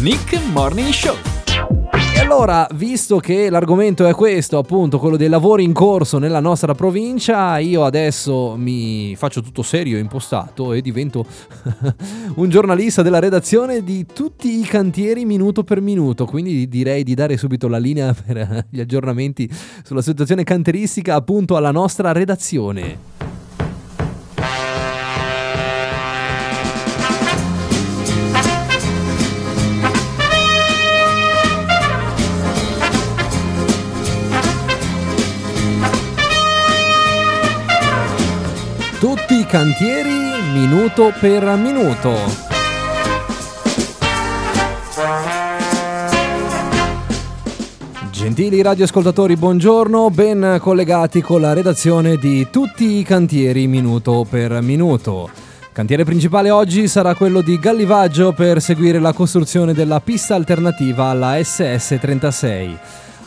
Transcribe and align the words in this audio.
Nick 0.00 0.38
Morning 0.52 0.90
Show. 0.90 1.16
E 2.14 2.20
allora, 2.20 2.68
visto 2.74 3.18
che 3.18 3.48
l'argomento 3.48 4.06
è 4.06 4.12
questo, 4.12 4.58
appunto, 4.58 4.98
quello 4.98 5.16
dei 5.16 5.28
lavori 5.28 5.64
in 5.64 5.72
corso 5.72 6.18
nella 6.18 6.40
nostra 6.40 6.74
provincia, 6.74 7.56
io 7.58 7.82
adesso 7.84 8.56
mi 8.56 9.16
faccio 9.16 9.40
tutto 9.40 9.62
serio 9.62 9.96
impostato 9.96 10.74
e 10.74 10.82
divento 10.82 11.24
un 12.36 12.48
giornalista 12.50 13.00
della 13.00 13.20
redazione 13.20 13.82
di 13.82 14.04
tutti 14.12 14.60
i 14.60 14.64
cantieri 14.64 15.24
minuto 15.24 15.64
per 15.64 15.80
minuto. 15.80 16.26
Quindi 16.26 16.68
direi 16.68 17.02
di 17.02 17.14
dare 17.14 17.38
subito 17.38 17.66
la 17.66 17.78
linea 17.78 18.12
per 18.26 18.66
gli 18.68 18.80
aggiornamenti 18.80 19.50
sulla 19.82 20.02
situazione 20.02 20.44
canteristica 20.44 21.14
appunto 21.14 21.56
alla 21.56 21.70
nostra 21.70 22.12
redazione. 22.12 23.15
Cantieri 39.56 40.12
minuto 40.52 41.14
per 41.18 41.42
minuto. 41.56 42.12
Gentili 48.10 48.60
radioascoltatori, 48.60 49.36
buongiorno, 49.36 50.10
ben 50.10 50.58
collegati 50.60 51.22
con 51.22 51.40
la 51.40 51.54
redazione 51.54 52.16
di 52.16 52.48
Tutti 52.50 52.98
i 52.98 53.02
cantieri 53.02 53.66
minuto 53.66 54.26
per 54.28 54.60
minuto. 54.60 55.30
Cantiere 55.72 56.04
principale 56.04 56.50
oggi 56.50 56.86
sarà 56.86 57.14
quello 57.14 57.40
di 57.40 57.58
Gallivaggio 57.58 58.32
per 58.32 58.60
seguire 58.60 58.98
la 58.98 59.14
costruzione 59.14 59.72
della 59.72 60.00
pista 60.00 60.34
alternativa 60.34 61.06
alla 61.06 61.36
SS36. 61.36 62.78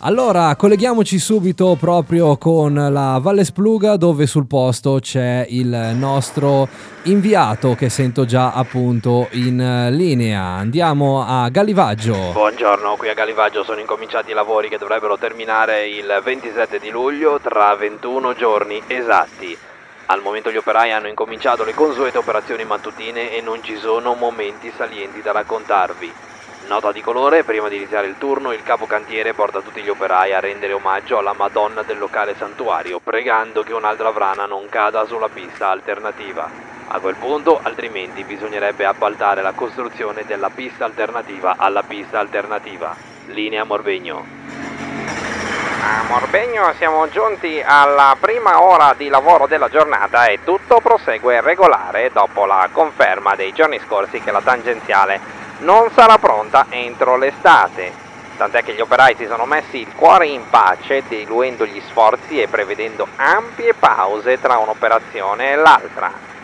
Allora, 0.00 0.54
colleghiamoci 0.56 1.18
subito 1.18 1.74
proprio 1.80 2.36
con 2.36 2.74
la 2.74 3.18
Valle 3.18 3.44
Spluga 3.44 3.96
dove 3.96 4.26
sul 4.26 4.46
posto 4.46 4.98
c'è 5.00 5.46
il 5.48 5.94
nostro 5.96 6.68
inviato 7.04 7.74
che 7.74 7.88
sento 7.88 8.26
già 8.26 8.52
appunto 8.52 9.28
in 9.32 9.88
linea. 9.92 10.42
Andiamo 10.42 11.24
a 11.26 11.48
Gallivaggio. 11.48 12.32
Buongiorno, 12.32 12.96
qui 12.96 13.08
a 13.08 13.14
Gallivaggio 13.14 13.64
sono 13.64 13.80
incominciati 13.80 14.32
i 14.32 14.34
lavori 14.34 14.68
che 14.68 14.76
dovrebbero 14.76 15.16
terminare 15.16 15.88
il 15.88 16.20
27 16.22 16.78
di 16.78 16.90
luglio 16.90 17.40
tra 17.40 17.74
21 17.74 18.34
giorni 18.34 18.82
esatti. 18.88 19.56
Al 20.08 20.20
momento 20.20 20.52
gli 20.52 20.56
operai 20.56 20.92
hanno 20.92 21.08
incominciato 21.08 21.64
le 21.64 21.72
consuete 21.72 22.18
operazioni 22.18 22.64
mattutine 22.64 23.34
e 23.34 23.40
non 23.40 23.62
ci 23.62 23.76
sono 23.76 24.12
momenti 24.12 24.70
salienti 24.76 25.22
da 25.22 25.32
raccontarvi. 25.32 26.34
Nota 26.66 26.90
di 26.90 27.00
colore, 27.00 27.44
prima 27.44 27.68
di 27.68 27.76
iniziare 27.76 28.08
il 28.08 28.18
turno 28.18 28.52
il 28.52 28.64
capocantiere 28.64 29.34
porta 29.34 29.60
tutti 29.60 29.82
gli 29.82 29.88
operai 29.88 30.34
a 30.34 30.40
rendere 30.40 30.72
omaggio 30.72 31.18
alla 31.18 31.32
Madonna 31.32 31.82
del 31.82 31.96
locale 31.96 32.34
santuario, 32.36 32.98
pregando 32.98 33.62
che 33.62 33.72
un'altra 33.72 34.10
vrana 34.10 34.46
non 34.46 34.68
cada 34.68 35.06
sulla 35.06 35.28
pista 35.28 35.70
alternativa. 35.70 36.50
A 36.88 36.98
quel 36.98 37.14
punto, 37.14 37.60
altrimenti, 37.62 38.24
bisognerebbe 38.24 38.84
appaltare 38.84 39.42
la 39.42 39.52
costruzione 39.52 40.24
della 40.26 40.50
pista 40.50 40.84
alternativa 40.84 41.54
alla 41.56 41.84
pista 41.84 42.18
alternativa. 42.18 42.96
Linea 43.26 43.62
Morbegno. 43.62 44.24
A 45.82 46.02
Morbegno 46.08 46.72
siamo 46.78 47.08
giunti 47.10 47.62
alla 47.64 48.16
prima 48.18 48.60
ora 48.60 48.92
di 48.96 49.06
lavoro 49.06 49.46
della 49.46 49.68
giornata 49.68 50.26
e 50.26 50.40
tutto 50.42 50.80
prosegue 50.80 51.40
regolare 51.40 52.10
dopo 52.12 52.44
la 52.44 52.68
conferma 52.72 53.36
dei 53.36 53.52
giorni 53.52 53.78
scorsi 53.78 54.20
che 54.20 54.32
la 54.32 54.40
tangenziale 54.40 55.35
non 55.58 55.90
sarà 55.92 56.18
pronta 56.18 56.66
entro 56.68 57.16
l'estate. 57.16 58.04
Tant'è 58.36 58.62
che 58.62 58.74
gli 58.74 58.80
operai 58.80 59.14
si 59.16 59.26
sono 59.26 59.46
messi 59.46 59.78
il 59.78 59.92
cuore 59.94 60.26
in 60.26 60.42
pace, 60.50 61.02
diluendo 61.08 61.64
gli 61.64 61.80
sforzi 61.88 62.40
e 62.40 62.48
prevedendo 62.48 63.06
ampie 63.16 63.72
pause 63.72 64.38
tra 64.40 64.58
un'operazione 64.58 65.52
e 65.52 65.56
l'altra. 65.56 66.35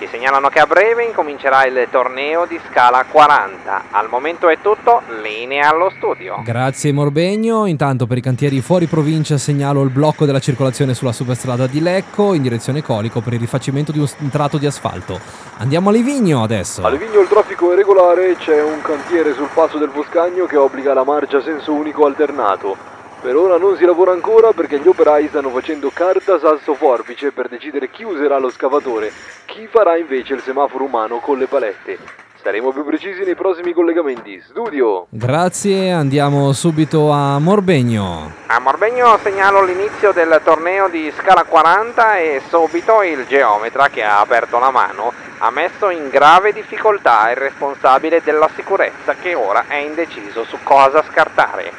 Ci 0.00 0.06
segnalano 0.06 0.48
che 0.48 0.60
a 0.60 0.64
breve 0.64 1.04
incomincerà 1.04 1.66
il 1.66 1.86
torneo 1.90 2.46
di 2.46 2.58
scala 2.70 3.04
40. 3.04 3.82
Al 3.90 4.08
momento 4.08 4.48
è 4.48 4.56
tutto, 4.62 5.02
linea 5.20 5.68
allo 5.68 5.92
studio. 5.94 6.40
Grazie 6.42 6.90
Morbegno. 6.90 7.66
Intanto 7.66 8.06
per 8.06 8.16
i 8.16 8.22
cantieri 8.22 8.62
fuori 8.62 8.86
provincia 8.86 9.36
segnalo 9.36 9.82
il 9.82 9.90
blocco 9.90 10.24
della 10.24 10.38
circolazione 10.38 10.94
sulla 10.94 11.12
superstrada 11.12 11.66
di 11.66 11.82
Lecco 11.82 12.32
in 12.32 12.40
direzione 12.40 12.82
Colico 12.82 13.20
per 13.20 13.34
il 13.34 13.40
rifacimento 13.40 13.92
di 13.92 13.98
un 13.98 14.30
tratto 14.30 14.56
di 14.56 14.64
asfalto. 14.64 15.20
Andiamo 15.58 15.90
a 15.90 15.92
Livigno 15.92 16.42
adesso. 16.42 16.82
A 16.82 16.88
Livigno 16.88 17.20
il 17.20 17.28
traffico 17.28 17.70
è 17.70 17.76
regolare, 17.76 18.36
c'è 18.36 18.62
un 18.62 18.80
cantiere 18.80 19.34
sul 19.34 19.50
passo 19.52 19.76
del 19.76 19.90
Boscagno 19.90 20.46
che 20.46 20.56
obbliga 20.56 20.94
la 20.94 21.04
marcia 21.04 21.36
a 21.36 21.42
senso 21.42 21.74
unico 21.74 22.06
alternato. 22.06 22.90
Per 23.20 23.36
ora 23.36 23.58
non 23.58 23.76
si 23.76 23.84
lavora 23.84 24.12
ancora 24.12 24.52
perché 24.52 24.80
gli 24.80 24.88
operai 24.88 25.28
stanno 25.28 25.50
facendo 25.50 25.90
carta 25.92 26.38
sasso 26.38 26.72
forbice 26.72 27.32
per 27.32 27.48
decidere 27.48 27.90
chi 27.90 28.02
userà 28.02 28.38
lo 28.38 28.48
scavatore, 28.48 29.12
chi 29.60 29.66
farà 29.66 29.98
invece 29.98 30.32
il 30.32 30.40
semaforo 30.40 30.84
umano 30.84 31.18
con 31.18 31.36
le 31.36 31.46
palette. 31.46 31.98
Saremo 32.40 32.72
più 32.72 32.82
precisi 32.82 33.24
nei 33.24 33.34
prossimi 33.34 33.74
collegamenti. 33.74 34.40
Studio! 34.40 35.06
Grazie, 35.10 35.92
andiamo 35.92 36.50
subito 36.52 37.10
a 37.10 37.38
Morbegno. 37.38 38.32
A 38.46 38.58
Morbegno 38.58 39.18
segnalo 39.18 39.62
l'inizio 39.62 40.12
del 40.12 40.40
torneo 40.42 40.88
di 40.88 41.12
scala 41.14 41.44
40 41.44 42.16
e 42.16 42.40
subito 42.48 43.02
il 43.02 43.26
geometra 43.26 43.90
che 43.90 44.02
ha 44.02 44.20
aperto 44.20 44.58
la 44.58 44.70
mano 44.70 45.12
ha 45.40 45.50
messo 45.50 45.90
in 45.90 46.08
grave 46.08 46.54
difficoltà 46.54 47.28
il 47.28 47.36
responsabile 47.36 48.22
della 48.24 48.48
sicurezza 48.54 49.14
che 49.14 49.34
ora 49.34 49.66
è 49.68 49.76
indeciso 49.76 50.44
su 50.44 50.56
cosa 50.62 51.04
scartare. 51.10 51.70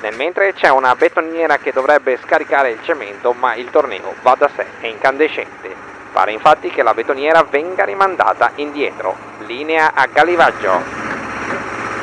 Nel 0.00 0.16
mentre 0.16 0.54
c'è 0.54 0.70
una 0.70 0.96
betoniera 0.96 1.58
che 1.58 1.70
dovrebbe 1.70 2.18
scaricare 2.24 2.70
il 2.70 2.82
cemento, 2.82 3.32
ma 3.32 3.54
il 3.54 3.70
torneo 3.70 4.14
va 4.22 4.34
da 4.36 4.50
sé, 4.56 4.66
è 4.80 4.86
incandescente. 4.86 5.97
Pare 6.18 6.32
infatti 6.32 6.68
che 6.70 6.82
la 6.82 6.94
betoniera 6.94 7.44
venga 7.44 7.84
rimandata 7.84 8.50
indietro. 8.56 9.14
Linea 9.46 9.92
a 9.94 10.06
Galivaggio. 10.06 10.82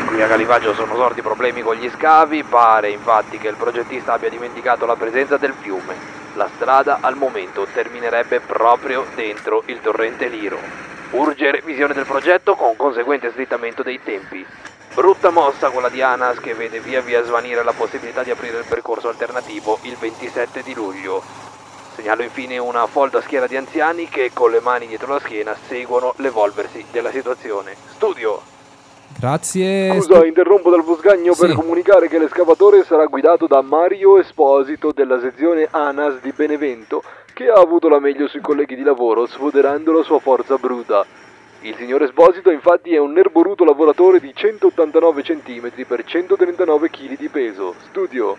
Qui 0.05 0.21
a 0.21 0.27
Galivaggio 0.27 0.73
sono 0.73 0.95
sorti 0.95 1.21
problemi 1.21 1.61
con 1.61 1.75
gli 1.75 1.89
scavi, 1.89 2.45
pare 2.45 2.91
infatti 2.91 3.37
che 3.37 3.49
il 3.49 3.57
progettista 3.57 4.13
abbia 4.13 4.29
dimenticato 4.29 4.85
la 4.85 4.95
presenza 4.95 5.35
del 5.35 5.53
fiume. 5.59 5.97
La 6.35 6.47
strada 6.55 6.99
al 7.01 7.17
momento 7.17 7.67
terminerebbe 7.73 8.39
proprio 8.39 9.05
dentro 9.15 9.63
il 9.65 9.81
torrente 9.81 10.29
Liro. 10.29 10.59
Urge 11.09 11.51
revisione 11.51 11.93
del 11.93 12.05
progetto 12.05 12.55
con 12.55 12.77
conseguente 12.77 13.31
slittamento 13.31 13.83
dei 13.83 13.99
tempi. 14.01 14.45
Brutta 14.93 15.29
mossa 15.29 15.71
quella 15.71 15.89
di 15.89 16.01
Anas 16.01 16.39
che 16.39 16.53
vede 16.53 16.79
via 16.79 17.01
via 17.01 17.21
svanire 17.25 17.65
la 17.65 17.73
possibilità 17.73 18.23
di 18.23 18.31
aprire 18.31 18.59
il 18.59 18.65
percorso 18.65 19.09
alternativo 19.09 19.79
il 19.81 19.97
27 19.97 20.63
di 20.63 20.73
luglio. 20.73 21.44
Segnalo 21.95 22.23
infine 22.23 22.57
una 22.57 22.87
folta 22.87 23.21
schiera 23.21 23.47
di 23.47 23.55
anziani 23.55 24.09
che 24.09 24.31
con 24.33 24.51
le 24.51 24.59
mani 24.59 24.85
dietro 24.85 25.13
la 25.13 25.19
schiena 25.19 25.55
seguono 25.67 26.13
l'evolversi 26.17 26.85
della 26.91 27.09
situazione. 27.09 27.73
Studio! 27.91 28.41
Grazie. 29.17 29.93
Scusa, 30.01 30.25
interrompo 30.25 30.69
dal 30.69 30.83
Bosgagno 30.83 31.33
Sì. 31.33 31.45
per 31.45 31.55
comunicare 31.55 32.09
che 32.09 32.19
l'escavatore 32.19 32.83
sarà 32.83 33.05
guidato 33.05 33.47
da 33.47 33.61
Mario 33.61 34.19
Esposito 34.19 34.91
della 34.91 35.21
sezione 35.21 35.69
ANAS 35.71 36.19
di 36.19 36.33
Benevento, 36.35 37.01
che 37.33 37.47
ha 37.47 37.59
avuto 37.59 37.87
la 37.87 37.99
meglio 37.99 38.27
sui 38.27 38.41
colleghi 38.41 38.75
di 38.75 38.83
lavoro 38.83 39.25
sfoderando 39.25 39.93
la 39.93 40.03
sua 40.03 40.19
forza 40.19 40.57
bruta. 40.57 41.05
Il 41.61 41.75
signor 41.77 42.03
Esposito 42.03 42.51
infatti 42.51 42.93
è 42.93 42.97
un 42.99 43.13
nerboruto 43.13 43.63
lavoratore 43.63 44.19
di 44.19 44.33
189 44.35 45.23
cm 45.23 45.71
per 45.87 46.03
139 46.03 46.89
kg 46.89 47.17
di 47.17 47.29
peso. 47.29 47.73
Studio. 47.87 48.35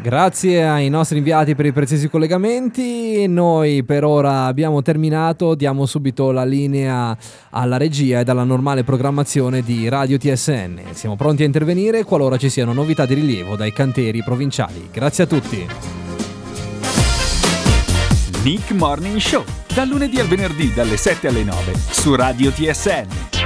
Grazie 0.00 0.64
ai 0.64 0.88
nostri 0.90 1.18
inviati 1.18 1.56
per 1.56 1.66
i 1.66 1.72
preziosi 1.72 2.08
collegamenti. 2.08 3.26
Noi 3.26 3.82
per 3.82 4.04
ora 4.04 4.44
abbiamo 4.44 4.80
terminato, 4.80 5.56
diamo 5.56 5.86
subito 5.86 6.30
la 6.30 6.44
linea 6.44 7.16
alla 7.50 7.78
regia 7.78 8.20
e 8.20 8.24
alla 8.24 8.44
normale 8.44 8.84
programmazione 8.84 9.60
di 9.62 9.88
Radio 9.88 10.16
TSN. 10.16 10.80
Siamo 10.92 11.16
pronti 11.16 11.42
a 11.42 11.46
intervenire 11.46 12.04
qualora 12.04 12.36
ci 12.36 12.48
siano 12.48 12.72
novità 12.72 13.06
di 13.06 13.14
rilievo 13.14 13.56
dai 13.56 13.72
cantieri 13.72 14.22
provinciali. 14.22 14.88
Grazie 14.92 15.24
a 15.24 15.26
tutti. 15.26 15.66
Nick 18.44 18.70
Morning 18.70 19.18
Show. 19.18 19.42
Dal 19.74 19.88
lunedì 19.88 20.20
al 20.20 20.28
venerdì 20.28 20.72
dalle 20.72 20.96
7 20.96 21.26
alle 21.26 21.42
9 21.42 21.72
su 21.90 22.14
Radio 22.14 22.52
TSN. 22.52 23.37